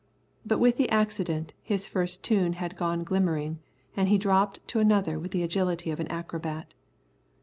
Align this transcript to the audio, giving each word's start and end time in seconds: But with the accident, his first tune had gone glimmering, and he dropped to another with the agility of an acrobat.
But 0.43 0.57
with 0.57 0.77
the 0.77 0.89
accident, 0.89 1.53
his 1.61 1.85
first 1.85 2.23
tune 2.23 2.53
had 2.53 2.75
gone 2.75 3.03
glimmering, 3.03 3.59
and 3.95 4.09
he 4.09 4.17
dropped 4.17 4.59
to 4.69 4.79
another 4.79 5.19
with 5.19 5.29
the 5.29 5.43
agility 5.43 5.91
of 5.91 5.99
an 5.99 6.07
acrobat. 6.07 6.73